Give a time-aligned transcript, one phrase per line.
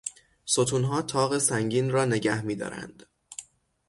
[0.45, 3.05] ستونها طاق سنگین را نگهمیدارند.